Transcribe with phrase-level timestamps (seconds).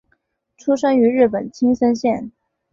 [0.57, 2.31] 出身于日本青森县。